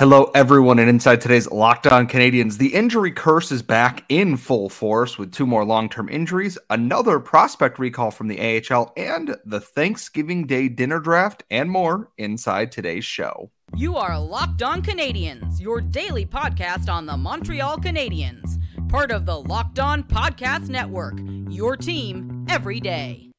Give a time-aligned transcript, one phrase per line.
[0.00, 4.70] Hello, everyone, and inside today's Locked On Canadiens, the injury curse is back in full
[4.70, 9.60] force with two more long term injuries, another prospect recall from the AHL, and the
[9.60, 13.50] Thanksgiving Day dinner draft, and more inside today's show.
[13.76, 18.58] You are Locked On Canadiens, your daily podcast on the Montreal Canadiens,
[18.88, 21.20] part of the Locked On Podcast Network,
[21.50, 23.29] your team every day.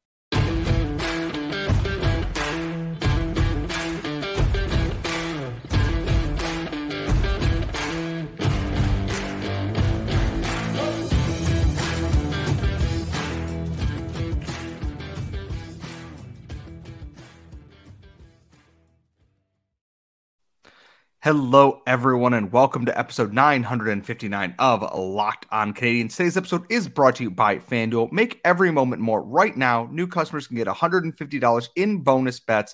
[21.24, 26.16] Hello, everyone, and welcome to episode 959 of Locked On Canadiens.
[26.16, 28.12] Today's episode is brought to you by FanDuel.
[28.12, 29.22] Make every moment more.
[29.22, 32.74] Right now, new customers can get $150 in bonus bets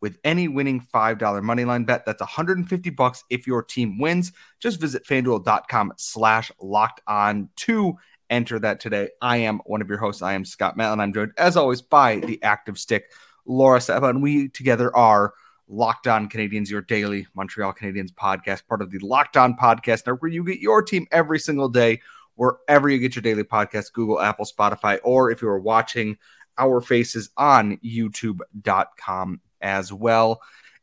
[0.00, 2.04] with any winning $5 moneyline bet.
[2.04, 4.32] That's 150 bucks if your team wins.
[4.58, 7.94] Just visit fanduel.com slash locked on to
[8.30, 9.10] enter that today.
[9.22, 10.22] I am one of your hosts.
[10.22, 11.00] I am Scott Matlin.
[11.00, 13.12] I'm joined, as always, by the active stick,
[13.46, 15.34] Laura Seba, and we together are–
[15.70, 20.22] Locked On Canadiens, your daily Montreal Canadiens podcast, part of the Locked On Podcast Network,
[20.22, 22.00] where you get your team every single day,
[22.34, 26.18] wherever you get your daily podcast, Google, Apple, Spotify, or if you are watching
[26.58, 30.40] our faces on youtube.com as well.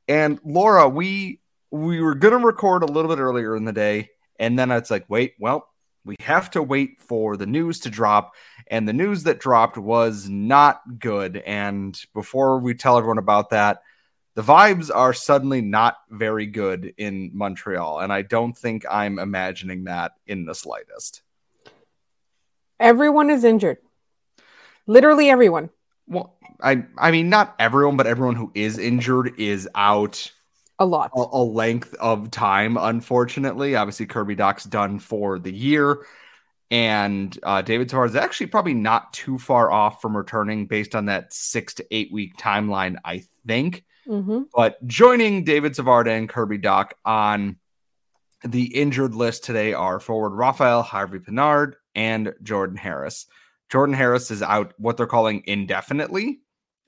[0.08, 4.58] And Laura, we we were gonna record a little bit earlier in the day, and
[4.58, 5.68] then it's like, wait, well,
[6.06, 8.34] we have to wait for the news to drop.
[8.68, 11.38] And the news that dropped was not good.
[11.38, 13.82] And before we tell everyone about that,
[14.38, 18.02] the vibes are suddenly not very good in Montreal.
[18.02, 21.24] And I don't think I'm imagining that in the slightest.
[22.80, 23.80] Everyone is injured.
[24.86, 25.72] Literally everyone.
[26.06, 30.32] Well, I I mean not everyone, but everyone who is injured is out
[30.78, 31.10] a lot.
[31.16, 33.76] A, a length of time, unfortunately.
[33.76, 36.06] Obviously, Kirby Dach's done for the year.
[36.70, 41.08] And uh, David Savard is actually probably not too far off from returning based on
[41.08, 43.84] that six to eight week timeline, I think.
[44.08, 44.44] Mm-hmm.
[44.54, 47.58] But joining David Savard and Kirby Dach on
[48.44, 53.26] the injured list today are forward Rafaël Harvey Pinard and Jordan Harris.
[53.70, 56.40] Jordan Harris is out what they're calling indefinitely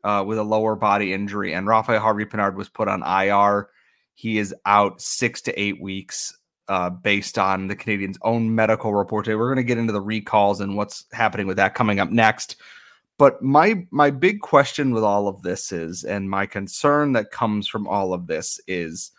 [0.03, 3.69] uh, with a lower body injury, and Rafaël Harvey Pinard was put on IR.
[4.13, 6.37] He is out six to eight weeks
[6.67, 9.25] uh, based on the Canadiens' own medical report.
[9.25, 9.35] Today.
[9.35, 12.57] We're going to get into the recalls and what's happening with that coming up next.
[13.19, 17.67] But my my big question with all of this is, and my concern that comes
[17.67, 19.11] from all of this is,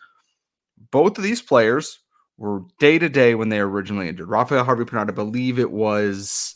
[0.89, 1.99] both of these players
[2.35, 4.27] were day to day when they originally injured.
[4.27, 6.55] Rafaël Harvey Pinard, I believe it was,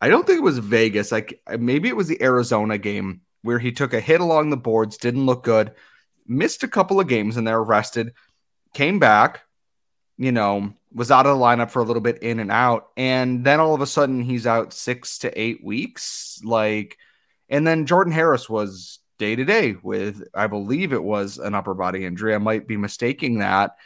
[0.00, 1.12] I don't think it was Vegas.
[1.12, 4.56] Like uh, maybe it was the Arizona game where he took a hit along the
[4.56, 5.74] boards, didn't look good,
[6.26, 8.14] missed a couple of games, and they're arrested.
[8.72, 9.42] Came back,
[10.18, 12.88] you know, was out of the lineup for a little bit in and out.
[12.96, 16.40] And then all of a sudden he's out six to eight weeks.
[16.44, 16.98] Like,
[17.48, 21.74] and then Jordan Harris was day to day with, I believe it was an upper
[21.74, 22.34] body injury.
[22.34, 23.76] I might be mistaking that.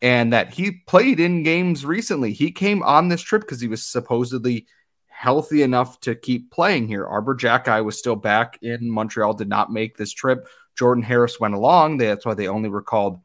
[0.00, 2.32] And that he played in games recently.
[2.32, 4.66] He came on this trip because he was supposedly
[5.08, 7.04] healthy enough to keep playing here.
[7.04, 10.46] Arber Xhekaj was still back in Montreal, did not make this trip.
[10.76, 11.96] Jordan Harris went along.
[11.96, 13.20] That's why they only recalled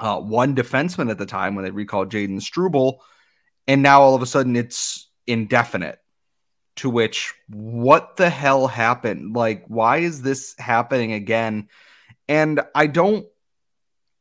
[0.00, 3.04] uh, one defenseman at the time when they recalled Jayden Struble,
[3.68, 5.98] and now all of a sudden it's indefinite.
[6.76, 9.36] To which, what the hell happened?
[9.36, 11.68] Like, why is this happening again?
[12.26, 13.26] And I don't,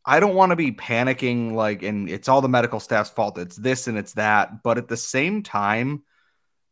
[0.04, 1.54] I don't want to be panicking.
[1.54, 3.38] Like, and it's all the medical staff's fault.
[3.38, 4.62] It's this and it's that.
[4.62, 6.04] But at the same time,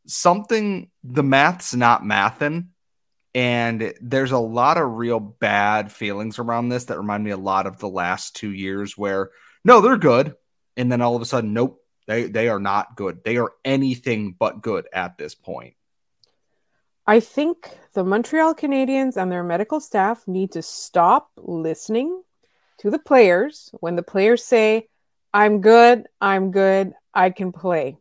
[0.07, 2.69] something the math's not mathing
[3.38, 7.68] and there's a lot of real bad feelings around this that remind me a lot
[7.68, 9.30] of the last two years where
[9.64, 10.36] no, they're good.
[10.75, 13.24] And then all of a sudden, nope, they, they are not good.
[13.24, 15.75] They are anything but good at this point.
[17.06, 22.24] I think the Montreal Canadiens and their medical staff need to stop listening
[22.80, 24.88] to the players when the players say,
[25.31, 27.98] I'm good, I'm good, I can play.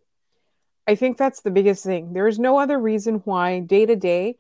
[0.89, 2.15] I think that's the biggest thing.
[2.15, 4.39] There is no other reason why day to day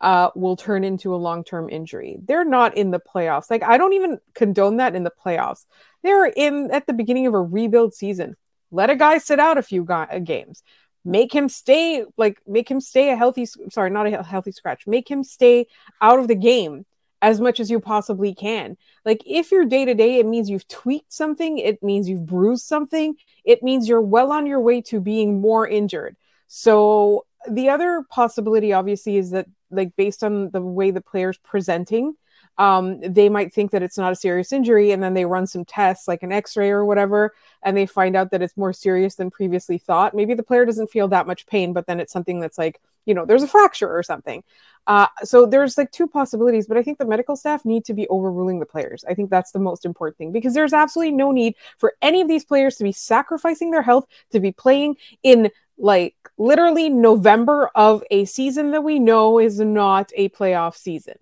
[0.00, 2.18] uh, will turn into a long term injury.
[2.22, 3.50] They're not in the playoffs.
[3.50, 5.64] Like, I don't even condone that in the playoffs.
[6.02, 8.36] They're in at the beginning of a rebuild season.
[8.70, 10.62] Let a guy sit out a few ga- uh, games.
[11.04, 14.86] Make him stay, like, make him stay a healthy, sorry, not a healthy scratch.
[14.86, 15.66] Make him stay
[16.00, 16.84] out of the game
[17.22, 18.76] as much as you possibly can.
[19.04, 22.64] Like, if you're day to day, it means you've tweaked something, it means you've bruised
[22.64, 23.14] something,
[23.44, 26.16] it means you're well on your way to being more injured.
[26.48, 32.14] So, the other possibility, obviously, is that like based on the way the players presenting
[32.58, 35.64] um, they might think that it's not a serious injury and then they run some
[35.64, 39.30] tests like an x-ray or whatever and they find out that it's more serious than
[39.30, 40.14] previously thought.
[40.14, 43.14] Maybe the player doesn't feel that much pain but then it's something that's like you
[43.14, 44.42] know there's a fracture or something.
[44.86, 48.08] Uh, so there's like two possibilities but i think the medical staff need to be
[48.08, 49.04] overruling the players.
[49.08, 52.28] I think that's the most important thing because there's absolutely no need for any of
[52.28, 58.02] these players to be sacrificing their health to be playing in like literally november of
[58.10, 61.16] a season that we know is not a playoff season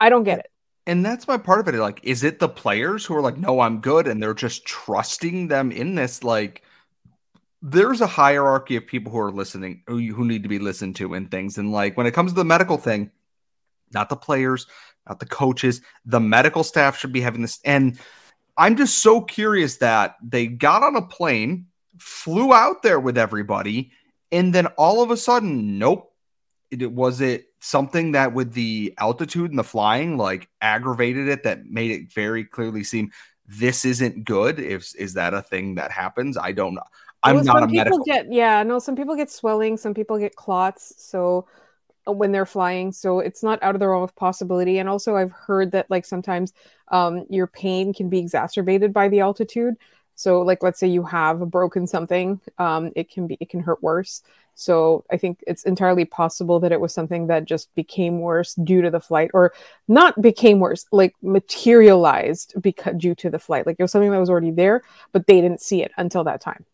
[0.00, 0.50] i don't get it
[0.86, 1.78] and that's my part of it.
[1.78, 5.46] Like, is it the players who are like, no, I'm good, and they're just trusting
[5.46, 6.24] them in this?
[6.24, 6.64] Like,
[7.62, 11.30] there's a hierarchy of people who are listening, who, need to be listened to and
[11.30, 11.58] things.
[11.58, 13.10] And like, when it comes to the medical thing,
[13.92, 14.66] not the players,
[15.06, 17.60] not the coaches, the medical staff should be having this.
[17.64, 17.98] And
[18.56, 21.66] I'm just so curious that they got on a plane,
[21.98, 23.92] flew out there with everybody,
[24.32, 26.06] and then all of a sudden, nope.
[26.70, 31.66] It was it something that with the altitude and the flying like aggravated it that
[31.66, 33.10] made it very clearly seem
[33.44, 34.60] this isn't good?
[34.60, 36.36] If is that a thing that happens?
[36.36, 36.84] I don't know.
[37.22, 40.18] I'm well, not a people medical get yeah no some people get swelling some people
[40.18, 41.46] get clots so
[42.08, 44.78] uh, when they're flying so it's not out of the realm of possibility.
[44.78, 46.52] And also i've heard that like sometimes
[46.88, 49.74] um, your pain can be exacerbated by the altitude
[50.20, 53.82] so like let's say you have broken something um, it can be it can hurt
[53.82, 54.22] worse
[54.60, 58.82] so I think it's entirely possible that it was something that just became worse due
[58.82, 59.54] to the flight, or
[59.88, 63.66] not became worse, like materialized because due to the flight.
[63.66, 64.82] Like it was something that was already there,
[65.12, 66.66] but they didn't see it until that time.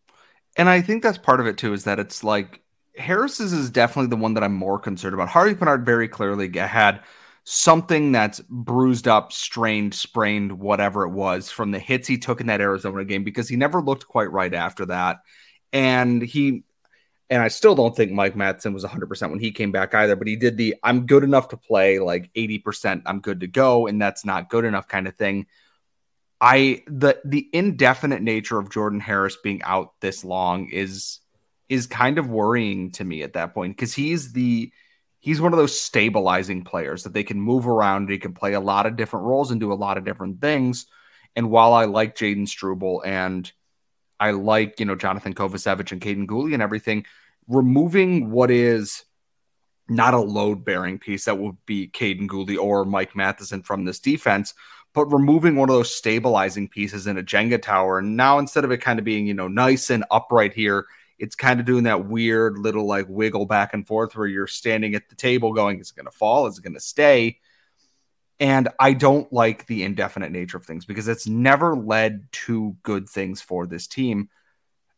[0.57, 2.61] And I think that's part of it too, is that it's like
[2.97, 5.29] Harris's is definitely the one that I'm more concerned about.
[5.29, 7.01] Harvey Pinard very clearly had
[7.49, 12.47] something that's bruised up, strained, sprained, whatever it was from the hits he took in
[12.47, 15.21] that Arizona game because he never looked quite right after that.
[15.71, 16.65] And he
[17.29, 20.27] and I still don't think Mike Matheson was 100% when he came back either, but
[20.27, 24.01] he did the I'm good enough to play like 80%, I'm good to go, and
[24.01, 25.45] that's not good enough kind of thing.
[26.41, 31.21] I the the indefinite nature of Jordan Harris being out this long is
[31.69, 34.69] is kind of worrying to me at that point because he's the
[35.19, 38.53] he's one of those stabilizing players that they can move around, and he can play
[38.53, 40.85] a lot of different roles and do a lot of different things.
[41.35, 43.51] And while I like Jayden Struble and
[44.19, 47.05] I like, you know, Jonathan Kovacevic and Kaiden Guhle and everything.
[47.47, 49.03] Removing what is
[49.87, 53.99] not a load bearing piece that would be Kaiden Guhle or Mike Matheson from this
[53.99, 54.53] defense,
[54.93, 57.99] but removing one of those stabilizing pieces in a Jenga tower.
[57.99, 60.87] And now instead of it kind of being, you know, nice and upright here,
[61.19, 64.95] it's kind of doing that weird little like wiggle back and forth where you're standing
[64.95, 66.47] at the table going, is it going to fall?
[66.47, 67.39] Is it going to stay?
[68.39, 73.09] And I don't like the indefinite nature of things because it's never led to good
[73.09, 74.29] things for this team.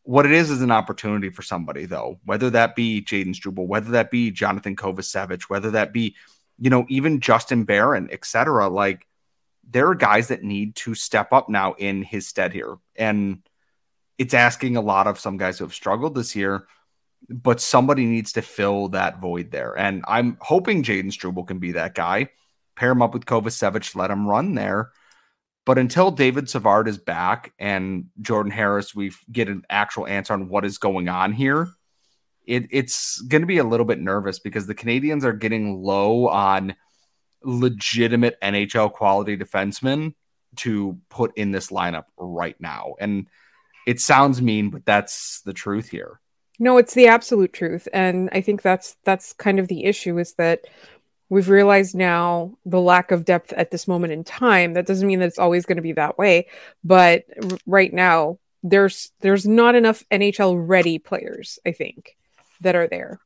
[0.04, 3.92] What it is is an opportunity for somebody, though, whether that be Jayden Struble, whether
[3.92, 6.16] that be Jonathan Kovacevic, whether that be,
[6.58, 8.68] you know, even Justin Barron, etc.
[8.68, 9.08] Like
[9.70, 12.76] there are guys that need to step up now in his stead here.
[12.96, 13.42] And
[14.20, 16.68] it's asking a lot of some guys who have struggled this year,
[17.28, 19.76] but somebody needs to fill that void there.
[19.76, 22.30] And I'm hoping Jayden Struble can be that guy
[22.80, 24.92] pair him up with Kovacevic, let him run there.
[25.66, 30.48] But until David Savard is back and Jordan Harris, we get an actual answer on
[30.48, 31.68] what is going on here.
[32.48, 36.28] It, it's going to be a little bit nervous because the Canadiens are getting low
[36.30, 36.74] on
[37.44, 40.16] legitimate NHL quality defensemen
[40.56, 42.96] to put in this lineup right now.
[43.00, 43.28] And
[43.86, 46.20] it sounds mean, but that's the truth here.
[46.60, 47.88] No, it's the absolute truth.
[47.94, 50.66] And I think that's that's kind of the issue is that
[51.30, 55.20] we've realized now the lack of depth at this moment in time that doesn't mean
[55.20, 56.48] that it's always going to be that way
[56.84, 62.18] but r- right now there's there's not enough nhl ready players i think
[62.62, 63.20] that are there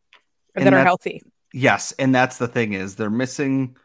[0.56, 3.76] and that are healthy yes and that's the thing is they're missing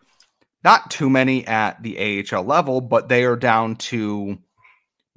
[0.65, 4.39] not too many at the ahl level but they are down to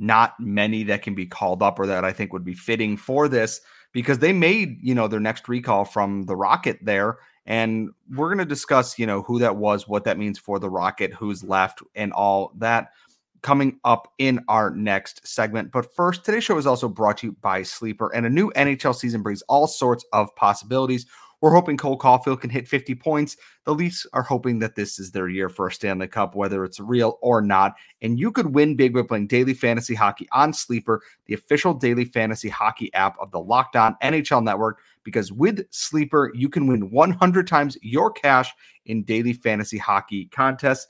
[0.02, 3.30] not many that can be called up or that i think would be fitting for
[3.30, 3.62] this
[3.94, 8.38] because they made you know their next recall from the rocket there and we're going
[8.38, 11.82] to discuss, you know, who that was, what that means for the Rocket, who's left,
[11.96, 12.92] and all that
[13.42, 15.72] coming up in our next segment.
[15.72, 18.96] But first, today's show is also brought to you by Sleeper, and a new NHL
[18.96, 21.08] season brings all sorts of possibilities.
[21.42, 23.36] We're hoping Cole Caufield can hit 50 points.
[23.66, 26.80] The Leafs are hoping that this is their year for a Stanley Cup, whether it's
[26.80, 27.74] real or not.
[28.02, 32.06] And you could win big by playing daily fantasy hockey on Sleeper, the official daily
[32.06, 34.80] fantasy hockey app of the Locked On NHL Network.
[35.04, 38.54] Because with Sleeper, you can win 100 times your cash
[38.86, 40.88] in daily fantasy hockey contests.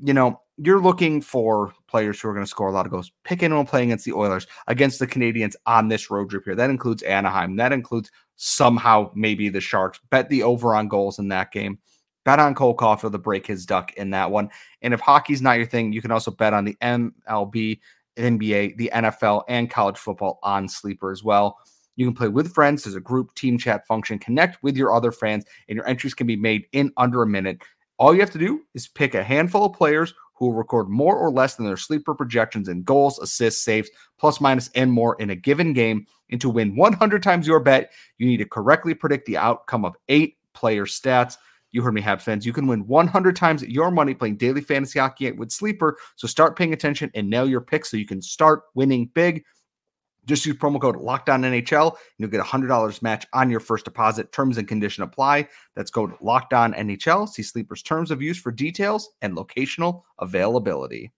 [0.00, 3.10] You know, you're looking for players who are going to score a lot of goals.
[3.24, 6.54] Pick anyone playing against the Oilers, against the Canadiens on this road trip here.
[6.54, 7.56] That includes Anaheim.
[7.56, 10.00] That includes somehow maybe the Sharks.
[10.10, 11.78] Bet the over on goals in that game.
[12.24, 14.48] Bet on Cole Caufield to break his duck in that one.
[14.80, 17.80] And if hockey's not your thing, you can also bet on the MLB,
[18.16, 21.58] NBA, the NFL, and college football on Sleeper as well.
[21.96, 22.84] You can play with friends.
[22.84, 24.18] There's a group team chat function.
[24.18, 27.60] Connect with your other fans, and your entries can be made in under a minute.
[27.98, 31.16] All you have to do is pick a handful of players who will record more
[31.16, 35.30] or less than their sleeper projections in goals, assists, saves, plus, minus, and more in
[35.30, 36.06] a given game.
[36.30, 39.96] And to win 100 times your bet, you need to correctly predict the outcome of
[40.08, 41.36] eight player stats.
[41.72, 42.46] You heard me, Habs fans.
[42.46, 45.98] You can win 100 times your money playing daily fantasy hockey with Sleeper.
[46.16, 49.44] So start paying attention and nail your picks so you can start winning big.
[50.28, 53.48] Just use promo code Locked On NHL, and you'll get a hundred dollars match on
[53.50, 54.30] your first deposit.
[54.30, 55.48] Terms and condition apply.
[55.74, 57.28] That's code Locked On NHL.
[57.28, 61.12] See Sleeper's terms of use for details and locational availability.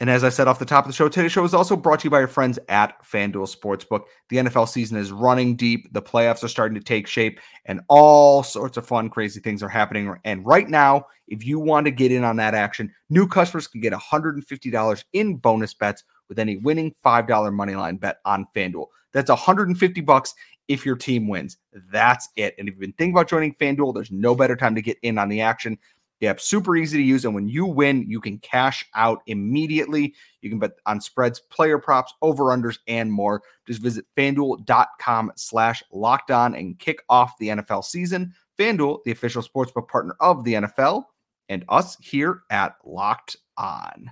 [0.00, 2.00] And as I said off the top of the show, today's show is also brought
[2.00, 4.02] to you by our friends at FanDuel Sportsbook.
[4.28, 8.42] The NFL season is running deep, the playoffs are starting to take shape, and all
[8.42, 10.14] sorts of fun, crazy things are happening.
[10.24, 13.80] And right now, if you want to get in on that action, new customers can
[13.80, 18.86] get $150 in bonus bets with any winning $5 moneyline bet on FanDuel.
[19.12, 20.34] That's 150 bucks
[20.68, 21.56] if your team wins.
[21.90, 22.54] That's it.
[22.58, 25.18] And if you've been thinking about joining FanDuel, there's no better time to get in
[25.18, 25.78] on the action.
[26.20, 27.24] Yep, super easy to use.
[27.24, 30.14] And when you win, you can cash out immediately.
[30.40, 33.42] You can bet on spreads, player props, over-unders, and more.
[33.66, 38.32] Just visit fanduel.com slash locked on and kick off the NFL season.
[38.58, 41.04] FanDuel, the official sportsbook partner of the NFL,
[41.48, 44.10] and us here at Locked On.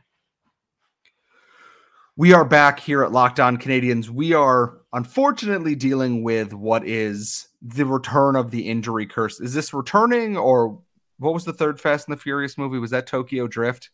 [2.23, 4.09] We are back here at Locked On Canadiens.
[4.09, 9.41] We are unfortunately dealing with what is the return of the injury curse.
[9.41, 10.81] Is this returning or
[11.19, 12.79] what was the third Fast and the Furious movie?
[12.79, 13.91] Was that Tokyo Drift?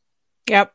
[0.47, 0.75] Yep.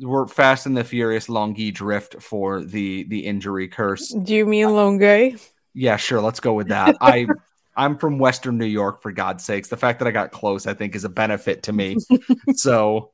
[0.00, 4.10] We're Fast and the Furious Longi Drift for the the injury curse.
[4.10, 5.38] Do you mean Longueuil?
[5.72, 6.20] Yeah, sure.
[6.20, 6.94] Let's go with that.
[7.00, 7.26] I
[7.74, 9.68] I'm from Western New York, for God's sakes.
[9.68, 11.96] The fact that I got close, I think, is a benefit to me.
[12.54, 13.12] so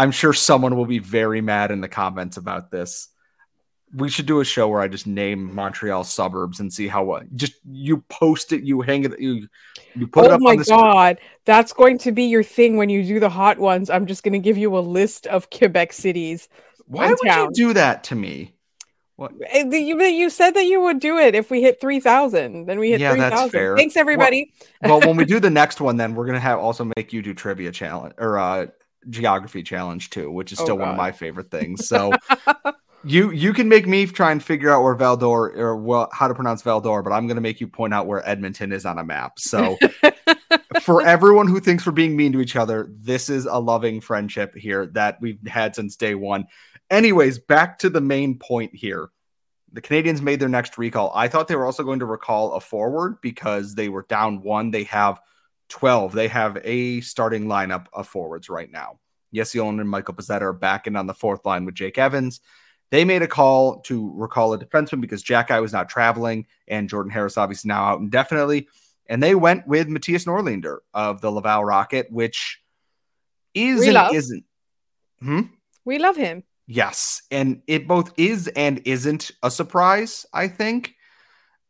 [0.00, 3.08] I'm sure someone will be very mad in the comments about this
[3.92, 7.22] we should do a show where I just name Montreal suburbs and see how uh,
[7.34, 9.48] just you post it, you hang it, you
[9.94, 10.40] you put oh it up.
[10.40, 13.90] Oh my god, that's going to be your thing when you do the hot ones.
[13.90, 16.48] I'm just going to give you a list of Quebec cities.
[16.86, 17.58] Why would towns.
[17.58, 18.54] you do that to me?
[19.16, 19.32] What?
[19.48, 22.64] Eh, you, you said that you would do it if we hit 3,000.
[22.64, 23.36] Then we hit yeah, 3,000.
[23.38, 23.76] That's fair.
[23.76, 24.52] Thanks, everybody.
[24.82, 27.12] Well, well, when we do the next one, then we're going to have also make
[27.12, 28.66] you do trivia challenge or uh,
[29.08, 31.88] geography challenge too, which is oh, still oh, one of my favorite things.
[31.88, 32.12] So
[33.02, 36.34] You you can make me try and figure out where Val-d'Or or well, how to
[36.34, 39.04] pronounce Val-d'Or, but I'm going to make you point out where Edmonton is on a
[39.04, 39.38] map.
[39.38, 39.78] So
[40.82, 44.54] for everyone who thinks we're being mean to each other, this is a loving friendship
[44.54, 46.46] here that we've had since day one.
[46.90, 49.08] Anyways, back to the main point here.
[49.72, 51.10] The Canadiens made their next recall.
[51.14, 54.72] I thought they were also going to recall a forward because they were down one.
[54.72, 55.20] They have
[55.70, 56.12] 12.
[56.12, 58.98] They have a starting lineup of forwards right now.
[59.30, 62.40] Yes, Yolin and Michael Pezzetta are back in on the fourth line with Jake Evans.
[62.90, 67.12] They made a call to recall a defenseman because Xhekaj was not traveling and Jordan
[67.12, 68.68] Harris obviously now out indefinitely.
[69.06, 72.60] And they went with Mattias Norlinder of the Laval Rocket, which
[73.54, 74.44] is and isn't.
[75.20, 75.40] Hmm?
[75.84, 76.44] We love him.
[76.66, 77.22] Yes.
[77.30, 80.94] And it both is and isn't a surprise, I think.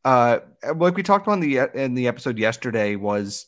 [0.04, 0.40] Uh,
[0.76, 3.46] like we talked about in the in the episode yesterday was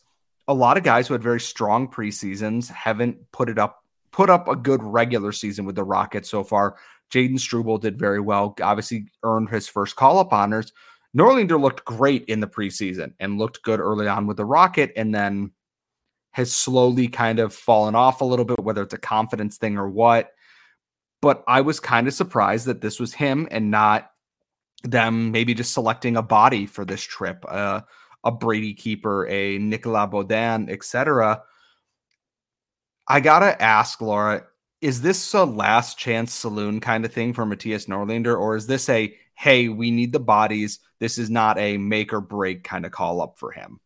[0.48, 4.46] a lot of guys who had very strong preseasons haven't put it up put up
[4.46, 6.76] a good regular season with the Rockets so far.
[7.10, 10.72] Jayden Struble did very well, obviously earned his first call up honors.
[11.16, 15.14] Norlinder looked great in the preseason and looked good early on with the Rocket, and
[15.14, 15.52] then
[16.32, 19.88] has slowly kind of fallen off a little bit, whether it's a confidence thing or
[19.88, 20.32] what.
[21.20, 24.10] But I was kind of surprised that this was him and not
[24.82, 27.82] them maybe just selecting a body for this trip, uh,
[28.24, 31.42] a Brady Keeper, a Nicolas Beaudin, etc.
[33.08, 34.44] I gotta ask Laura,
[34.80, 38.88] is this a last chance saloon kind of thing for Mattias Norlinder, or is this
[38.88, 40.78] a hey, we need the bodies?
[41.00, 43.80] This is not a make or break kind of call up for him.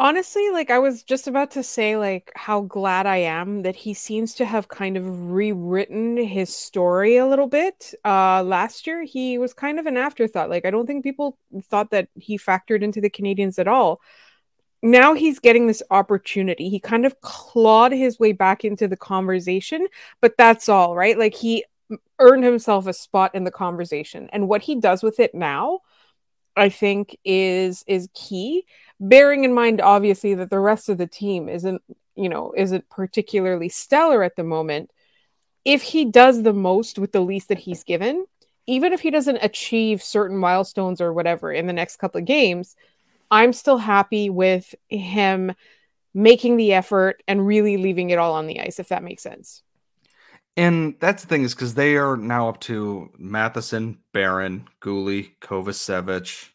[0.00, 3.92] Honestly, like I was just about to say, like how glad I am that he
[3.92, 7.92] seems to have kind of rewritten his story a little bit.
[8.04, 10.48] Uh last year he was kind of an afterthought.
[10.48, 14.00] Like I don't think people thought that he factored into the Canadiens at all
[14.82, 16.68] now he's getting this opportunity.
[16.70, 19.86] He kind of clawed his way back into the conversation,
[20.22, 21.18] but that's all, right?
[21.18, 21.64] Like he
[22.20, 24.30] earned himself a spot in the conversation.
[24.32, 25.80] And what he does with it now,
[26.56, 28.66] I think is is key,
[29.00, 31.82] bearing in mind obviously that the rest of the team isn't,
[32.14, 34.90] you know, isn't particularly stellar at the moment.
[35.64, 38.26] If he does the most with the least that he's given,
[38.66, 42.76] even if he doesn't achieve certain milestones or whatever in the next couple of games,
[43.30, 45.52] I'm still happy with him
[46.12, 49.62] making the effort and really leaving it all on the ice, if that makes sense.
[50.56, 56.50] And that's the thing is because they are now up to Matheson, Barron, Guhle, Kovacevic,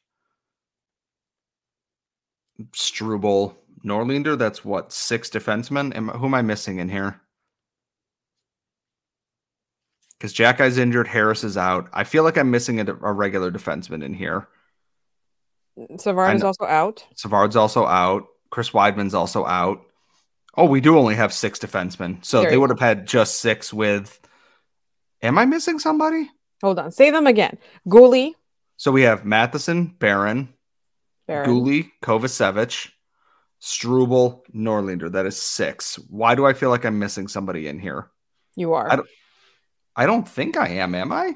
[2.74, 4.38] Struble, Norlinder.
[4.38, 5.96] That's what six defensemen.
[5.96, 7.22] Am, who am I missing in here?
[10.18, 11.90] Because Xhekaj's injured, Harris is out.
[11.94, 14.48] I feel like I'm missing a, a regular defenseman in here.
[15.98, 17.06] Savard is also out.
[17.16, 18.26] Savard's also out.
[18.50, 19.82] Chris Wideman's also out.
[20.56, 22.24] Oh, we do only have six defensemen.
[22.24, 24.20] So there they would have had just six with.
[25.22, 26.30] Am I missing somebody?
[26.62, 26.92] Hold on.
[26.92, 27.58] Say them again.
[27.88, 28.34] Guhle.
[28.78, 30.54] So we have Matheson, Barron,
[31.28, 31.50] Barron.
[31.50, 32.90] Guhle, Kovacevic,
[33.60, 35.12] Struble, Norlinder.
[35.12, 35.96] That is six.
[36.10, 38.10] Why do I feel like I'm missing somebody in here?
[38.56, 38.92] You are.
[38.92, 39.08] I don't,
[39.96, 40.96] I don't think I am.
[40.96, 41.36] Am I?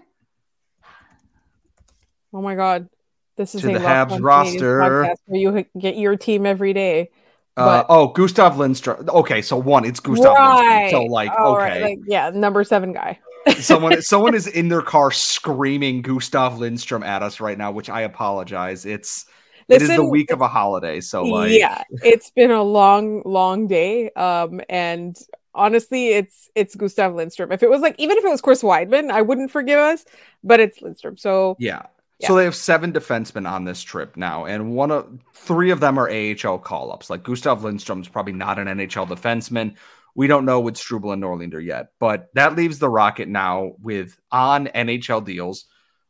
[2.33, 2.89] Oh my god.
[3.37, 7.09] This is to a the Habs roster where you get your team every day.
[7.55, 9.09] Uh, oh, Gustav Lindstrom.
[9.09, 10.81] Okay, so one, it's Gustav right.
[10.81, 11.07] Lindstrom.
[11.07, 11.81] So like, okay, right.
[11.81, 13.19] like, yeah, number seven guy.
[13.57, 18.01] someone, someone is in their car screaming Gustav Lindstrom at us right now, which I
[18.01, 18.85] apologize.
[18.85, 19.25] It's
[19.69, 23.21] Listen, it is the week of a holiday, so like, yeah, it's been a long,
[23.23, 24.09] long day.
[24.11, 25.15] Um, and
[25.53, 27.51] honestly, it's it's Gustav Lindstrom.
[27.51, 30.05] If it was like, even if it was Chris Wideman, I wouldn't forgive us,
[30.43, 31.17] but it's Lindstrom.
[31.17, 31.83] So yeah,
[32.21, 35.97] so they have seven defensemen on this trip now, and one of three of them
[35.97, 37.09] are AHL call ups.
[37.09, 39.75] Like Gustav Lindstrom's probably not an NHL defenseman.
[40.15, 44.19] We don't know with Struble and Norlinder yet, but that leaves the Rocket now with
[44.31, 45.65] on NHL deals.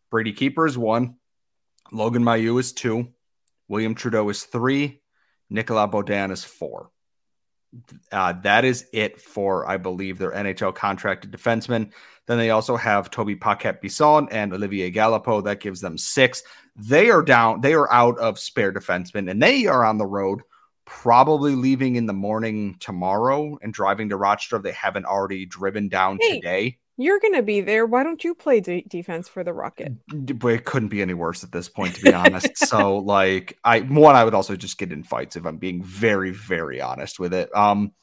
[0.09, 1.17] Brady Keeper is one,
[1.91, 3.09] Logan Mailloux is two,
[3.69, 5.01] William Trudeau is three,
[5.49, 6.91] Nicolas Beaudin is four.
[8.11, 11.91] Uh, that is it for, I believe, their NHL contracted defensemen.
[12.25, 15.43] Then they also have Tobie Paquette Bisson and Olivier Galipeau.
[15.43, 16.41] That gives them six.
[16.75, 20.41] They are down, they are out of spare defensemen, and they are on the road,
[20.85, 25.89] probably leaving in the morning tomorrow and driving to Rochester if they haven't already driven
[25.89, 26.77] down hey, today.
[27.00, 27.86] You're going to be there.
[27.86, 29.94] Why don't you play de- defense for the Rocket?
[30.38, 32.57] But it couldn't be any worse at this point, to be honest.
[32.68, 36.31] so, like, I one, I would also just get in fights if I'm being very,
[36.31, 37.55] very honest with it.
[37.55, 37.94] Um,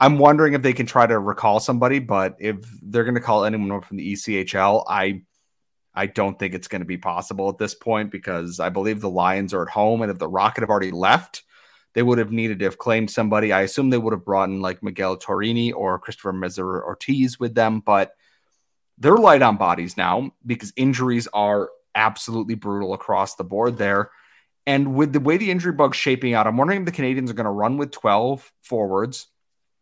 [0.00, 3.44] I'm wondering if they can try to recall somebody, but if they're going to call
[3.44, 5.20] anyone from the ECHL, I
[5.94, 9.10] I don't think it's going to be possible at this point because I believe the
[9.10, 11.42] Lions are at home, and if the Rocket have already left,
[11.92, 13.52] they would have needed to have claimed somebody.
[13.52, 17.54] I assume they would have brought in like Miguel Tourigny or Christopher Merisier Ortiz with
[17.54, 18.14] them, but
[19.00, 24.10] they're light on bodies now because injuries are absolutely brutal across the board there.
[24.66, 27.34] And with the way the injury bug's shaping out, I'm wondering if the Canadiens are
[27.34, 29.26] going to run with 12 forwards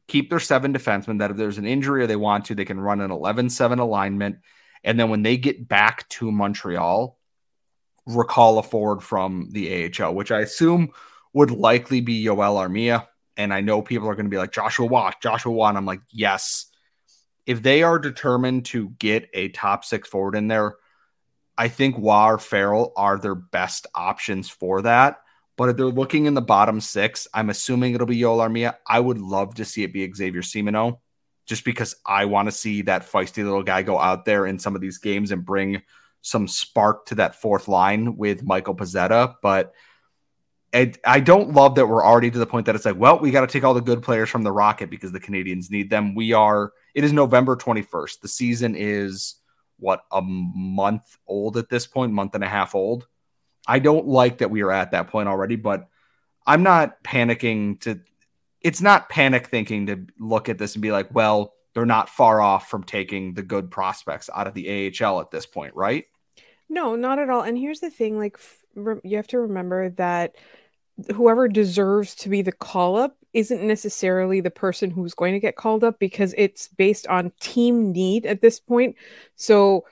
[0.08, 2.80] keep their seven defensemen that if there's an injury or they want to, they can
[2.80, 4.38] run an 11 7 alignment.
[4.82, 7.16] And then when they get back to Montreal,
[8.06, 10.90] recall a forward from the AHL, which I assume
[11.34, 13.06] would likely be Joel Armia.
[13.36, 15.66] And I know people are going to be like, Joshua Roy, Joshua Roy.
[15.66, 16.66] I'm like, yes.
[17.48, 20.76] If they are determined to get a top six forward in there,
[21.56, 25.20] I think Roy or Farrell are their best options for that.
[25.56, 28.74] But if they're looking in the bottom six, I'm assuming it'll be Joel Armia.
[28.86, 31.00] I would love to see it be Xavier Simoneau,
[31.46, 34.74] just because I want to see that feisty little guy go out there in some
[34.74, 35.80] of these games and bring
[36.20, 39.36] some spark to that fourth line with Michael Pezzetta.
[39.40, 39.72] But
[40.74, 43.40] I don't love that we're already to the point that it's like, well, we got
[43.40, 46.14] to take all the good players from the Rocket because the Canadiens need them.
[46.14, 48.20] We are, it is November 21st.
[48.20, 49.36] The season is
[49.78, 53.06] what, a month old at this point, month and a half old.
[53.66, 55.88] I don't like that we are at that point already, but
[56.46, 58.00] I'm not panicking to
[58.60, 62.40] it's not panic thinking to look at this and be like, well, they're not far
[62.40, 66.06] off from taking the good prospects out of the AHL at this point, right?
[66.68, 67.42] No, not at all.
[67.42, 68.38] And here's the thing like
[68.74, 70.36] you have to remember that
[71.14, 75.56] whoever deserves to be the call up isn't necessarily the person who's going to get
[75.56, 78.96] called up because it's based on team need at this point.
[79.36, 79.84] So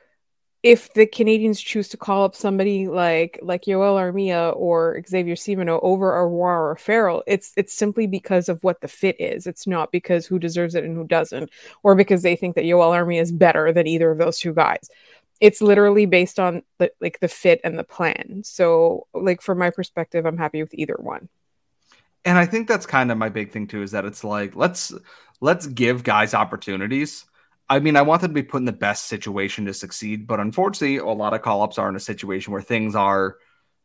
[0.62, 5.78] if the Canadiens choose to call up somebody like like Joel Armia or Xavier Simoneau
[5.80, 9.46] over Aurora or Farrell, it's it's simply because of what the fit is.
[9.46, 11.50] It's not because who deserves it and who doesn't,
[11.84, 14.90] or because they think that Joel Armia is better than either of those two guys.
[15.40, 18.42] It's literally based on the, like the fit and the plan.
[18.44, 21.28] So, like from my perspective, I'm happy with either one.
[22.24, 24.92] And I think that's kind of my big thing too is that it's like let's
[25.40, 27.24] let's give guys opportunities
[27.68, 30.38] I mean, I want them to be put in the best situation to succeed, but
[30.38, 33.36] unfortunately, a lot of call ups are in a situation where things are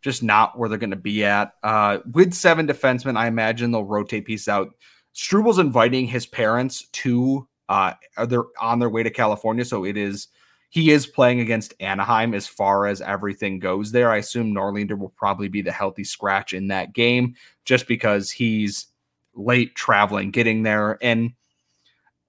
[0.01, 1.53] just not where they're going to be at.
[1.63, 4.69] Uh, with seven defensemen, I imagine they'll rotate pieces out.
[5.13, 7.93] Struble's inviting his parents to, uh,
[8.27, 9.65] they're on their way to California.
[9.65, 10.27] So it is,
[10.71, 14.09] he is playing against Anaheim as far as everything goes there.
[14.09, 18.87] I assume Norlinder will probably be the healthy scratch in that game just because he's
[19.35, 20.97] late traveling, getting there.
[21.01, 21.33] And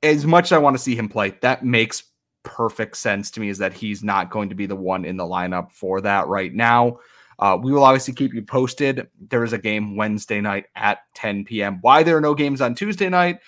[0.02, 2.02] as much as I want to see him play, that makes
[2.42, 5.24] perfect sense to me is that he's not going to be the one in the
[5.24, 6.98] lineup for that right now.
[7.38, 9.09] Uh, we will obviously keep you posted.
[9.28, 11.78] There is a game Wednesday night at 10 p.m.
[11.81, 13.38] Why there are no games on Tuesday night?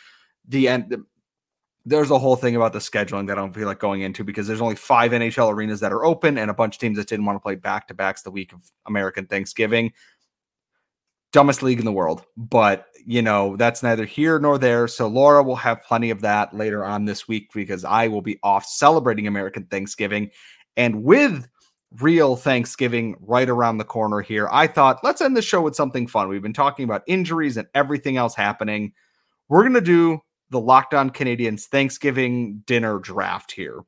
[0.48, 1.04] The end.
[1.86, 4.46] There's a whole thing about the scheduling that I don't feel like going into because
[4.46, 7.26] there's only five NHL arenas that are open and a bunch of teams that didn't
[7.26, 9.92] want to play back to backs the week of American Thanksgiving.
[11.32, 14.86] Dumbest league in the world, but you know that's neither here nor there.
[14.86, 18.38] So Laura will have plenty of that later on this week because I will be
[18.44, 20.30] off celebrating American Thanksgiving,
[20.76, 21.48] and with
[22.00, 24.48] real Thanksgiving right around the corner here.
[24.50, 26.28] I thought, let's end the show with something fun.
[26.28, 28.92] We've been talking about injuries and everything else happening.
[29.48, 30.20] We're going to do
[30.54, 33.84] the Locked On Canadiens Thanksgiving dinner draft here.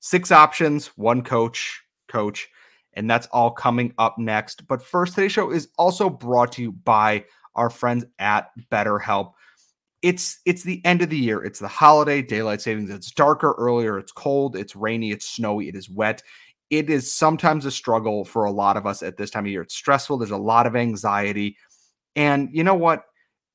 [0.00, 2.48] Six options, one coach, coach,
[2.94, 4.66] and that's all coming up next.
[4.66, 9.32] But first, today's show is also brought to you by our friends at BetterHelp.
[10.00, 11.44] It's it's the end of the year.
[11.44, 12.90] It's the holiday, daylight savings.
[12.90, 13.98] It's darker earlier.
[13.98, 14.56] It's cold.
[14.56, 15.10] It's rainy.
[15.10, 15.68] It's snowy.
[15.68, 16.22] It is wet
[16.70, 19.62] it is sometimes a struggle for a lot of us at this time of year.
[19.62, 21.56] It's stressful, there's a lot of anxiety.
[22.14, 23.04] And you know what?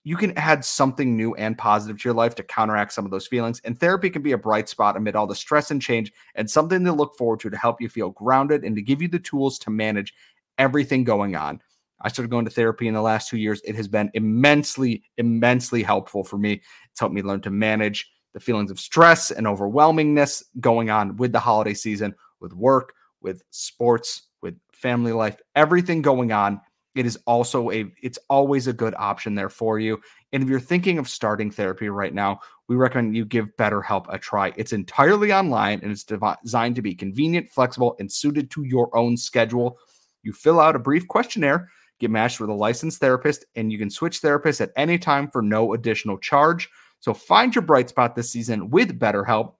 [0.03, 3.27] You can add something new and positive to your life to counteract some of those
[3.27, 3.61] feelings.
[3.63, 6.83] And therapy can be a bright spot amid all the stress and change and something
[6.83, 9.57] to look forward to to help you feel grounded and to give you the tools
[9.59, 10.13] to manage
[10.57, 11.61] everything going on.
[12.01, 13.61] I started going to therapy in the last two years.
[13.63, 16.61] It has been immensely, immensely helpful for me.
[16.91, 21.31] It's helped me learn to manage the feelings of stress and overwhelmingness going on with
[21.31, 26.59] the holiday season, with work, with sports, with family life, everything going on.
[26.95, 29.99] It is also a it's always a good option there for you.
[30.31, 34.19] And if you're thinking of starting therapy right now, we recommend you give BetterHelp a
[34.19, 34.53] try.
[34.55, 39.17] It's entirely online and it's designed to be convenient, flexible, and suited to your own
[39.17, 39.79] schedule.
[40.21, 43.89] You fill out a brief questionnaire, get matched with a licensed therapist, and you can
[43.89, 46.69] switch therapists at any time for no additional charge.
[46.99, 49.55] So find your bright spot this season with BetterHelp.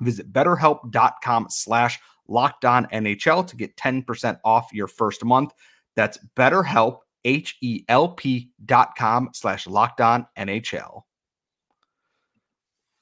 [0.00, 5.52] Visit betterhelp.com slash locked NHL to get 10% off your first month.
[5.98, 11.02] That's betterhelp, H-E-L-P dot com slash locked on NHL.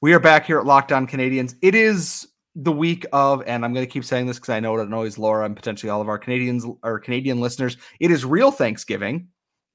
[0.01, 1.57] We are back here at Locked On Canadiens.
[1.61, 4.79] It is the week of, and I'm going to keep saying this because I know
[4.79, 7.77] it annoys Laura and potentially all of our Canadians or Canadian listeners.
[8.01, 9.29] It is real Thanksgiving,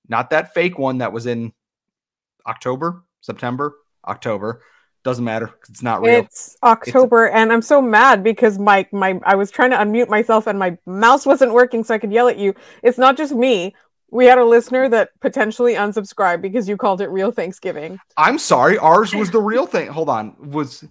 [0.09, 1.53] not that fake one that was in
[2.47, 3.75] October, September,
[4.07, 4.63] October.
[5.03, 5.49] Doesn't matter.
[5.67, 6.19] It's not real.
[6.21, 9.77] It's October, it's a- and I'm so mad because my my I was trying to
[9.77, 12.53] unmute myself and my mouse wasn't working, so I could yell at you.
[12.83, 13.73] It's not just me.
[14.11, 17.97] We had a listener that potentially unsubscribed because you called it real Thanksgiving.
[18.17, 18.77] I'm sorry.
[18.77, 19.87] Ours was the real thing.
[19.87, 20.35] Hold on.
[20.51, 20.83] Was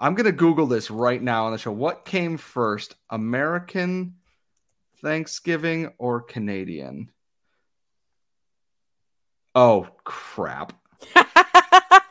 [0.00, 1.70] I'm gonna Google this right now on the show.
[1.70, 4.14] What came first, American
[5.00, 7.10] Thanksgiving or Canadian?
[9.54, 10.72] Oh crap.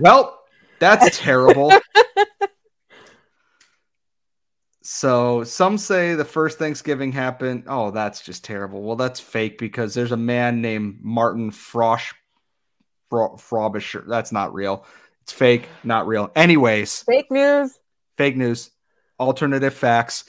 [0.00, 0.38] well,
[0.78, 1.72] that's terrible.
[4.82, 7.64] so some say the first Thanksgiving happened.
[7.66, 8.82] Oh, that's just terrible.
[8.82, 12.12] Well, that's fake because there's a man named Martin Frosch
[13.38, 14.04] Frobisher.
[14.06, 14.86] That's not real.
[15.22, 16.30] It's fake, not real.
[16.34, 17.78] Anyways, fake news.
[18.16, 18.70] Fake news.
[19.20, 20.24] Alternative facts.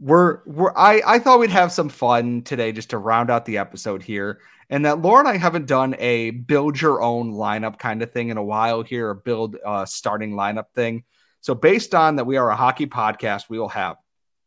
[0.00, 3.58] We're we're I I thought we'd have some fun today just to round out the
[3.58, 8.02] episode here and that Laura and I haven't done a build your own lineup kind
[8.02, 11.02] of thing in a while here, a build uh, starting lineup thing.
[11.40, 13.96] So, based on that, we are a hockey podcast, we will have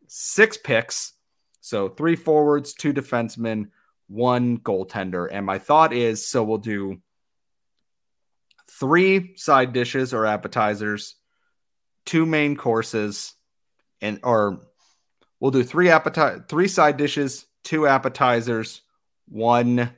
[0.07, 1.11] six picks.
[1.59, 3.71] So, three forwards, two defensemen,
[4.07, 5.27] one goaltender.
[5.29, 7.01] And my thought is so we'll do
[8.71, 11.15] three side dishes or appetizers,
[12.05, 13.33] two main courses,
[13.99, 14.61] and or
[15.41, 18.81] we'll do three appetite three side dishes, two appetizers,
[19.27, 19.91] one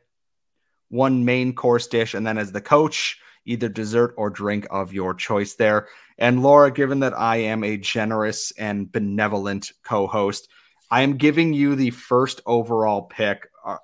[0.96, 5.14] one main course dish, and then as the coach, either dessert or drink of your
[5.14, 5.88] choice there.
[6.18, 10.48] And Laura, given that I am a generous and benevolent co host,
[10.90, 13.78] I am giving you the first overall pick uh,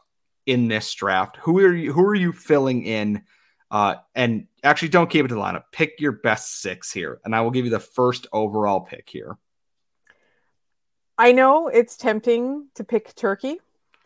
[0.46, 1.38] in this draft.
[1.38, 1.94] Who are you?
[1.94, 3.24] Who are you filling in?
[3.70, 5.66] Uh, and actually, don't keep it to the lineup.
[5.72, 9.38] Pick your best six here, and I will give you the first overall pick here.
[11.18, 13.60] I know it's tempting to pick Turkey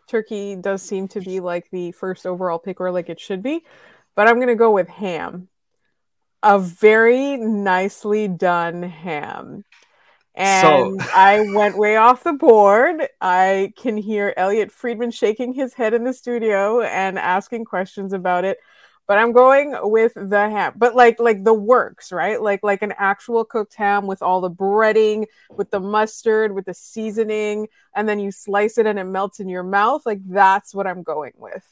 [0.06, 3.64] turkey does seem to be like the first overall pick or like it should be,
[4.14, 5.48] but I'm going to go with ham.
[6.42, 9.64] A very nicely done ham.
[10.34, 11.06] And so...
[11.14, 13.08] I went way off the board.
[13.20, 18.44] I can hear Elliotte Friedman shaking his head in the studio and asking questions about
[18.44, 18.58] it.
[19.06, 20.74] But I'm going with the ham.
[20.76, 22.40] But like like the works, right?
[22.40, 26.74] Like like an actual cooked ham with all the breading, with the mustard, with the
[26.74, 30.04] seasoning, and then you slice it and it melts in your mouth.
[30.06, 31.64] Like that's what I'm going with.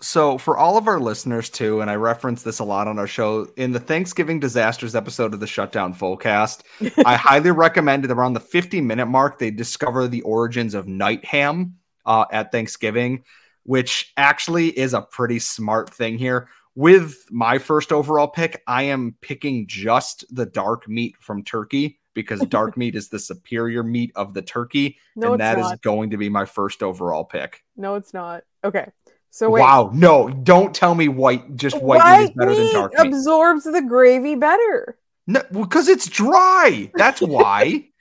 [0.00, 3.06] So, for all of our listeners too, and I reference this a lot on our
[3.06, 6.64] show in the Thanksgiving disasters episode of the Shutdown Fullcast,
[7.06, 9.38] I highly recommend it around the 50 minute mark.
[9.38, 13.24] They discover the origins of night ham uh, at Thanksgiving,
[13.62, 16.48] which actually is a pretty smart thing here.
[16.76, 22.40] With my first overall pick, I am picking just the dark meat from turkey because
[22.48, 25.80] dark meat is the superior meat of the turkey, No, and that is not.
[25.80, 27.62] going to be my first overall pick.
[27.78, 28.42] No, it's not.
[28.62, 28.86] Okay.
[29.30, 29.62] So wait.
[29.62, 33.06] Wow, no, don't tell me white just white, meat is better than dark meat.
[33.06, 34.98] absorbs the gravy better.
[35.26, 36.90] No, because it's dry.
[36.94, 37.88] That's why.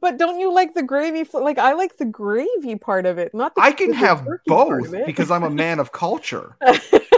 [0.00, 1.24] But don't you like the gravy?
[1.24, 4.90] fl- Like I like the gravy part of it, not the I can have both
[5.04, 6.56] because I'm a man of culture.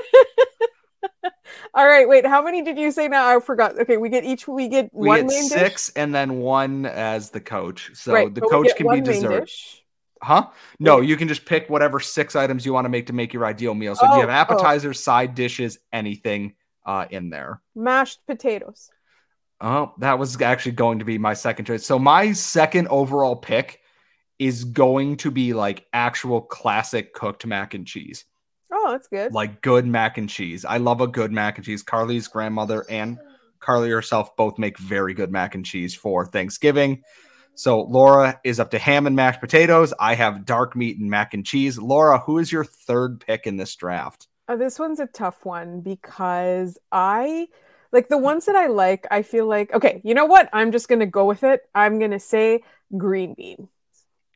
[1.74, 2.26] All right, wait.
[2.26, 3.34] How many did you say now?
[3.34, 3.78] I forgot.
[3.80, 4.46] Okay, we get each.
[4.46, 7.90] We get We one get main six and then one as the coach.
[7.94, 9.40] So right, the coach can be dessert.
[9.46, 9.82] dish.
[10.22, 10.48] Huh?
[10.78, 13.44] No, you can just pick whatever six items you want to make to make your
[13.44, 13.96] ideal meal.
[13.96, 14.32] So Oh, you have oh.
[14.32, 16.54] appetizers, side dishes, anything
[16.86, 17.60] uh, in there.
[17.74, 18.90] Mashed potatoes.
[19.60, 21.84] Oh, that was actually going to be my second choice.
[21.84, 23.80] So my second overall pick
[24.38, 28.24] is going to be like actual classic cooked mac and cheese.
[28.72, 29.32] Oh, that's good.
[29.32, 30.64] like good mac and cheese.
[30.64, 31.82] I love a good mac and cheese.
[31.82, 33.18] Carly's grandmother and
[33.60, 37.02] Carly herself both make very good mac and cheese for Thanksgiving.
[37.54, 39.92] So Laura is up to ham and mashed potatoes.
[40.00, 41.78] I have dark meat and mac and cheese.
[41.78, 44.26] Laura, who is your third pick in this draft?
[44.48, 47.48] Uh, this one's a tough one because I
[47.92, 49.06] like the ones that I like.
[49.10, 50.00] I feel like okay.
[50.02, 50.48] You know what?
[50.52, 51.60] I'm just gonna go with it.
[51.74, 52.62] I'm gonna say
[52.96, 53.68] green bean.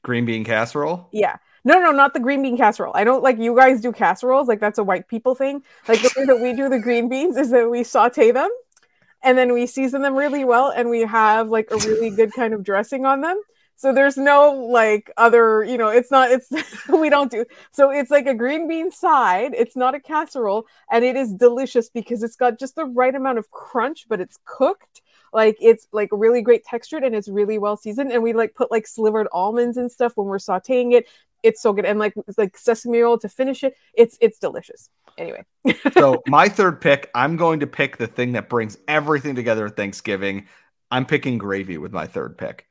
[0.02, 1.08] Green bean casserole?
[1.12, 1.38] Yeah.
[1.66, 2.92] No, no, not the green bean casserole.
[2.94, 4.46] I don't like you guys do casseroles.
[4.46, 5.64] Like that's a white people thing.
[5.88, 8.48] Like the way that we do the green beans is that we saute them
[9.24, 12.54] and then we season them really well and we have like a really good kind
[12.54, 13.40] of dressing on them.
[13.74, 16.52] So there's no like other, you know, it's not, it's,
[16.88, 17.44] we don't do.
[17.72, 19.52] So it's like a green bean side.
[19.52, 23.38] It's not a casserole and it is delicious because it's got just the right amount
[23.38, 25.02] of crunch, but it's cooked.
[25.32, 28.12] Like it's like really great textured and it's really well seasoned.
[28.12, 31.06] And we like put like slivered almonds and stuff when we're sauteing it.
[31.46, 31.84] It's so good.
[31.84, 33.74] And like like sesame oil to finish it.
[33.94, 34.90] It's it's delicious.
[35.16, 35.44] Anyway.
[35.92, 39.76] So my third pick, I'm going to pick the thing that brings everything together at
[39.76, 40.46] Thanksgiving.
[40.90, 42.65] I'm picking gravy with my third pick.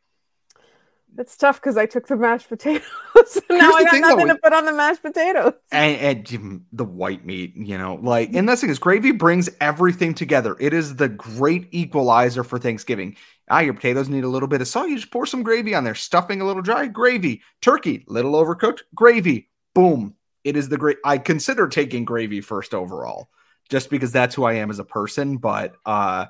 [1.17, 2.83] It's tough because I took the mashed potatoes.
[3.49, 5.53] now I got thing, nothing we- to put on the mashed potatoes.
[5.71, 9.49] and, and the white meat, you know, like, and that's the thing is gravy brings
[9.61, 10.55] everything together.
[10.59, 13.15] It is the great equalizer for Thanksgiving.
[13.49, 14.89] Ah, your potatoes need a little bit of salt.
[14.89, 15.95] You just pour some gravy on there.
[15.95, 17.41] Stuffing a little dry, gravy.
[17.61, 19.49] Turkey, little overcooked, gravy.
[19.73, 20.15] Boom.
[20.43, 20.97] It is the great.
[21.05, 23.29] I consider taking gravy first overall,
[23.69, 25.37] just because that's who I am as a person.
[25.37, 26.25] But uh,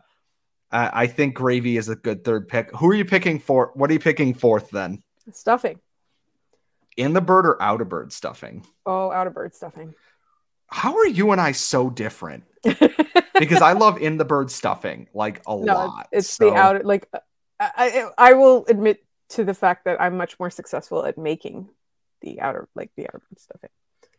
[0.75, 2.69] I, I think gravy is a good third pick.
[2.75, 3.71] Who are you picking for?
[3.75, 5.01] What are you picking fourth then?
[5.31, 5.79] Stuffing.
[6.97, 8.65] In the bird or out of bird stuffing?
[8.85, 9.95] Oh, out of bird stuffing.
[10.67, 12.43] How are you and I so different?
[12.63, 16.07] because I love in the bird stuffing like a no, lot.
[16.11, 17.07] it's So, the out like
[17.59, 21.69] I, I I will admit to the fact that I'm much more successful at making
[22.21, 23.69] the outer like the outer bird stuffing.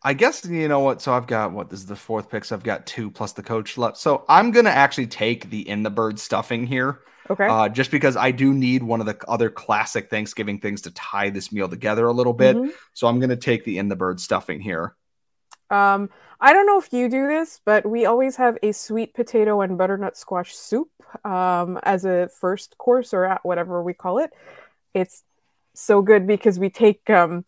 [0.02, 1.02] I guess you know what.
[1.02, 2.44] So I've got what this is the fourth pick.
[2.44, 3.96] So I've got two plus the coach left.
[3.96, 7.46] So I'm gonna actually take the in the bird stuffing here, Okay.
[7.46, 11.30] uh, just because I do need one of the other classic Thanksgiving things to tie
[11.30, 12.56] this meal together a little bit.
[12.56, 12.72] Mhm.
[12.92, 14.94] So I'm gonna take the in the bird stuffing here.
[15.70, 19.62] Um, I don't know if you do this, but we always have a sweet potato
[19.62, 20.88] and butternut squash soup
[21.24, 24.30] um, as a first course or at whatever we call it.
[24.94, 25.24] It's
[25.74, 27.44] so good because we take um,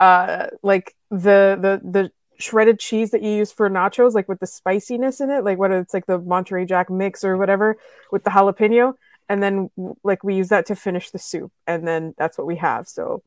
[0.00, 4.46] uh, like the the the shredded cheese that you use for nachos, like with the
[4.46, 7.76] spiciness in it, like whether it's like the Monterey Jack mix or whatever
[8.12, 8.94] with the jalapeno,
[9.28, 9.70] and then
[10.04, 12.86] like we use that to finish the soup, and then that's what we have.
[12.86, 13.22] So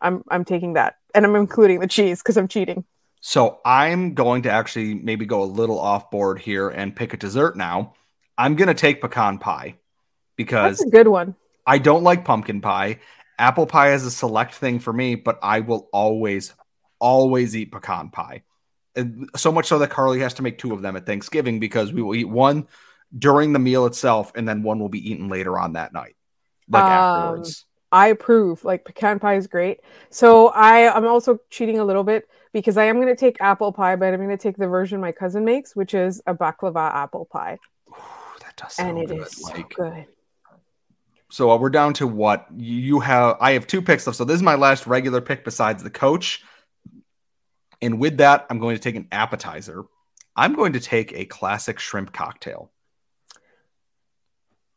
[0.00, 2.84] I'm I'm taking that, and I'm including the cheese because I'm cheating.
[3.20, 7.16] So I'm going to actually maybe go a little off board here and pick a
[7.16, 7.94] dessert now.
[8.36, 9.76] I'm gonna take pecan pie
[10.36, 11.36] because That's a good one.
[11.66, 12.98] I don't like pumpkin pie.
[13.38, 16.54] Apple pie is a select thing for me, but I will always,
[16.98, 18.42] always eat pecan pie.
[18.94, 21.92] And so much so that Carly has to make two of them at Thanksgiving because
[21.92, 22.68] we will eat one
[23.16, 26.14] during the meal itself, and then one will be eaten later on that night,
[26.68, 27.66] like Um, afterwards.
[27.90, 28.64] I approve.
[28.64, 29.80] Like pecan pie is great.
[30.10, 33.72] So I I'm also cheating a little bit because I am going to take apple
[33.72, 36.90] pie, but I'm going to take the version my cousin makes, which is a baklava
[36.94, 37.58] apple pie,
[37.90, 37.94] Ooh,
[38.40, 39.26] that does sound and it good.
[39.26, 40.06] is so good.
[41.32, 43.38] So uh, we're down to what you have.
[43.40, 44.18] I have two picks left.
[44.18, 46.44] So this is my last regular pick besides the coach.
[47.80, 49.84] And with that, I'm going to take an appetizer.
[50.36, 52.70] I'm going to take a classic shrimp cocktail.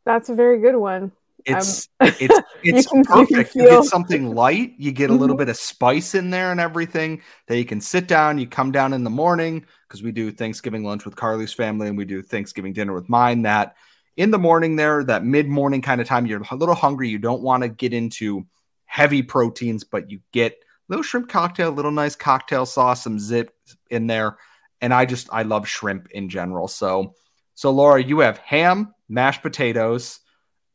[0.06, 1.12] That's a very good one.
[1.44, 2.18] It's it's
[2.62, 3.54] it's you perfect.
[3.54, 4.76] You, get something light.
[4.78, 5.40] You get a little Mhm.
[5.40, 7.20] bit of spice in there and everything.
[7.48, 8.38] That you can sit down.
[8.38, 11.98] You come down in the morning because we do Thanksgiving lunch with Carly's family and
[11.98, 13.42] we do Thanksgiving dinner with mine.
[13.42, 13.76] That
[14.16, 17.08] in the morning there, that mid morning kind of time, you're a little hungry.
[17.08, 18.46] You don't want to get into
[18.86, 20.56] heavy proteins, but you get a
[20.88, 23.52] little shrimp cocktail, little nice cocktail sauce, some zip
[23.90, 24.38] in there,
[24.80, 26.68] and I just I love shrimp in general.
[26.68, 27.14] So
[27.54, 30.20] so Laura, you have ham, mashed potatoes.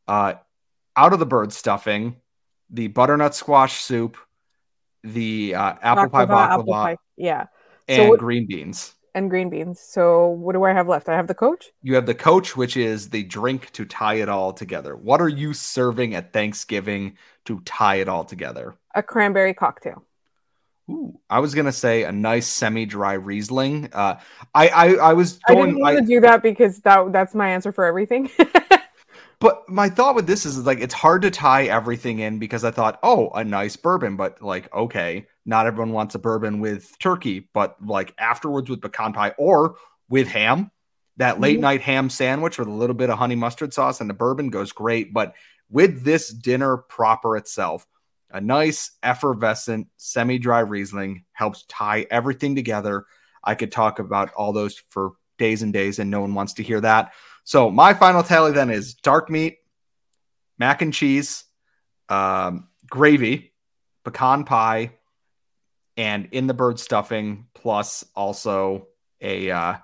[0.08, 0.34] Uh,
[0.96, 2.16] out of the bird stuffing,
[2.70, 4.16] the butternut squash soup,
[5.04, 6.96] the uh, apple pie Baklava, baklava, apple pie.
[7.16, 7.46] Yeah.
[7.88, 8.92] and So what- green beans.
[9.14, 9.78] And green beans.
[9.78, 11.08] So what do I have left?
[11.08, 11.70] I have the coach.
[11.82, 14.96] You have the coach, which is the drink to tie it all together.
[14.96, 18.74] What are you serving at Thanksgiving to tie it all together?
[18.94, 20.04] A cranberry cocktail.
[20.90, 23.90] Ooh, I was gonna say a nice semi-dry Riesling.
[23.92, 24.18] Uh,
[24.54, 27.50] I, I I was I didn't going, I- to do that because that that's my
[27.50, 28.30] answer for everything.
[29.38, 32.64] but my thought with this is, is like it's hard to tie everything in because
[32.64, 36.98] I thought, oh, a nice bourbon, but like okay, not everyone wants a bourbon with
[36.98, 39.76] turkey, but like afterwards with pecan pie or
[40.08, 40.70] with ham,
[41.16, 41.62] that late Mhm.
[41.62, 44.72] night ham sandwich with a little bit of honey mustard sauce and the bourbon goes
[44.72, 45.12] great.
[45.12, 45.34] But
[45.68, 47.86] with this dinner proper itself,
[48.30, 53.04] a nice effervescent semi-dry Riesling helps tie everything together.
[53.44, 56.62] I could talk about all those for days and days, and no one wants to
[56.62, 57.12] hear that.
[57.44, 59.58] So my final tally then is dark meat,
[60.58, 61.44] mac and cheese,
[62.08, 63.52] um, gravy,
[64.04, 64.92] pecan pie,
[65.96, 68.88] and in the bird stuffing, plus also
[69.20, 69.74] a uh,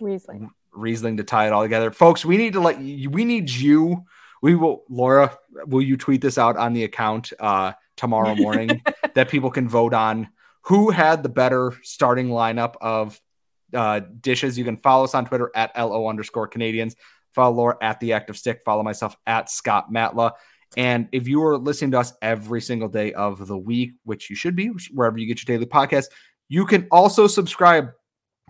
[0.00, 0.50] Riesling.
[0.72, 1.90] Riesling to tie it all together.
[1.90, 4.04] Folks, we need to let you, we need you.
[4.40, 8.82] We will, Laura, will you tweet this out on the account uh, tomorrow morning
[9.14, 10.28] that people can vote on
[10.62, 13.20] who had the better starting lineup of
[13.74, 14.56] uh, dishes?
[14.56, 16.94] You can follow us on Twitter at LO underscore Canadiens.
[17.32, 18.62] Follow Laura at the active stick.
[18.64, 20.32] Follow myself at Scott Matla.
[20.76, 24.36] And if you are listening to us every single day of the week, which you
[24.36, 26.06] should be, wherever you get your daily podcast,
[26.48, 27.90] you can also subscribe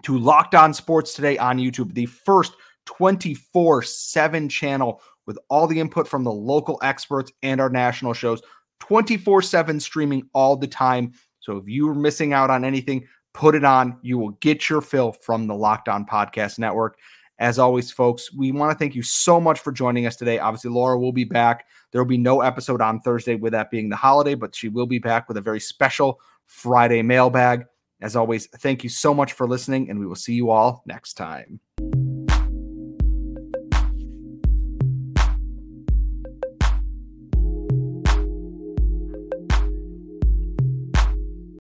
[0.02, 2.52] to Locked On Sports Today on YouTube, the first
[2.86, 8.40] 24 7 channel with all the input from the local experts and our national shows,
[8.80, 11.12] 24 7 streaming all the time.
[11.40, 13.98] So if you're missing out on anything, put it on.
[14.02, 16.98] You will get your fill from the Locked On Podcast Network.
[17.38, 20.38] As always, folks, we want to thank you so much for joining us today.
[20.38, 21.66] Obviously, Laura will be back.
[21.92, 24.86] There will be no episode on Thursday with that being the holiday, but she will
[24.86, 27.66] be back with a very special Friday mailbag.
[28.00, 31.14] As always, thank you so much for listening, and we will see you all next
[31.14, 31.60] time.